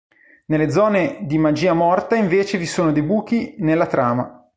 Nelle 0.45 0.71
zone 0.71 1.19
di 1.27 1.37
magia 1.37 1.73
morta 1.73 2.15
invece 2.15 2.57
vi 2.57 2.65
sono 2.65 2.91
dei 2.91 3.03
buchi 3.03 3.53
nella 3.59 3.85
Trama. 3.85 4.43